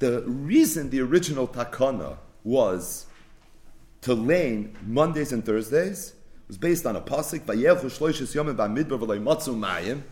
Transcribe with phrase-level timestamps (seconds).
[0.00, 3.06] The reason the original takana was
[4.02, 6.14] to lane Mondays and Thursdays
[6.46, 10.02] was based on a pasuk and by Midvah Velay Matzumayim.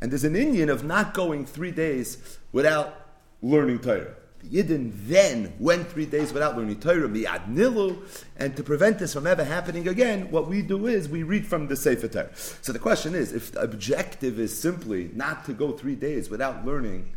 [0.00, 2.94] And there's an inyan of not going three days without
[3.42, 4.14] learning Torah.
[4.38, 7.98] The Yidden then went three days without learning Torah, mi'ad nilu,
[8.38, 11.68] and to prevent this from ever happening again, what we do is we read from
[11.68, 12.30] the Sefer Torah.
[12.34, 16.64] So the question is, if the objective is simply not to go three days without
[16.64, 17.14] learning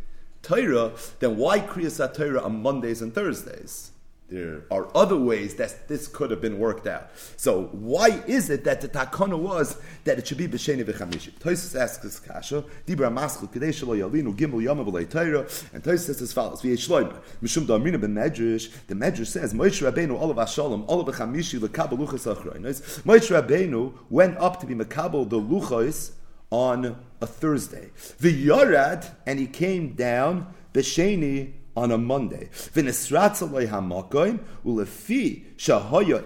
[0.48, 3.90] Torah, then why Kriyas Torah on Mondays and Thursdays?
[4.30, 7.10] There are other ways that this could have been worked out.
[7.36, 11.32] So why is it that the takana was that it should be b'sheni v'chamishi?
[11.38, 16.00] Tosfos asks this kasha, dibra maschel kadei shelo yalinu gimel yama b'lei Torah, and Tosfos
[16.00, 18.70] says as follows: V'yeshloim mishum da'amina b'medrash.
[18.86, 23.02] The medrash says Moshe Rabbeinu olav hashalom olav v'chamishi lekabel luchas achroinos.
[23.04, 26.12] Moshe Rabbeinu went up to be mekabel the luchos
[26.50, 27.90] on a Thursday.
[28.20, 32.48] V'yorad, and he came down b'sheni on a Monday.
[32.74, 33.84] Ulefi
[35.56, 36.24] aliyah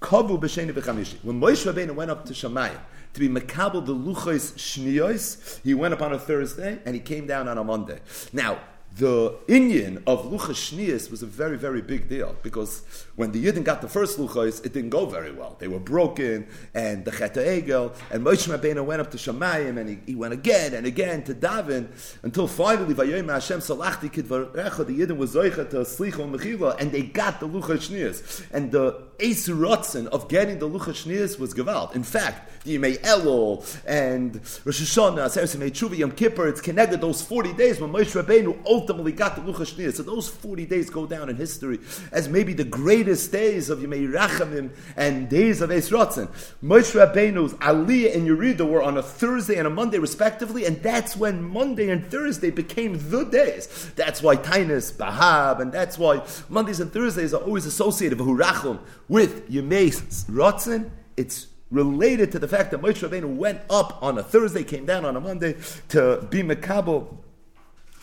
[0.00, 1.22] kavu b'sheni.
[1.22, 2.78] When Moshe Rabbeinu went up to Shemayim,
[3.12, 7.26] to be makabel the luchos shniyos, he went up on a Thursday and he came
[7.26, 7.98] down on a Monday.
[8.32, 8.60] Now,
[8.96, 12.82] the inyan of Luchas Shnias was a very, very big deal because
[13.14, 15.56] when the Yidden got the first Luchas, it didn't go very well.
[15.58, 19.88] They were broken, and the Cheta Egel, and Moshe Rabbeinu went up to Shemayim, and
[19.88, 21.88] he, he, went again and again to Davin,
[22.22, 27.02] until finally, Vayoyim Hashem Salachti Kidvarecha, the Yidden was Zoicha to Slicha Mechila, and they
[27.02, 28.44] got the Luchas Shnias.
[28.52, 31.94] And the Eis Rotzen of getting the Luchas Shnias was Gevalt.
[31.94, 37.52] In fact, the Yimei Elul, and Rosh Hashanah, Tshuva, Yom Kippur, it's connected those 40
[37.52, 39.94] days when Moshe Rabbeinu ultimately got the Luchas Shniyah.
[39.94, 41.78] So those 40 days go down in history
[42.12, 46.28] as maybe the greatest days of Yemei Rachamim and days of Eis Ratzin.
[46.64, 51.14] Moshe Rabbeinu's Aliyah and Yerida were on a Thursday and a Monday respectively, and that's
[51.16, 53.92] when Monday and Thursday became the days.
[53.96, 59.90] That's why Tainus, Bahab, and that's why Mondays and Thursdays are always associated with Yemei
[60.30, 60.90] Ratzin.
[61.18, 65.04] It's related to the fact that Moshe Rabbeinu went up on a Thursday, came down
[65.04, 65.56] on a Monday
[65.90, 67.18] to be Makabel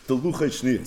[0.08, 0.86] the Luchas Shniyas.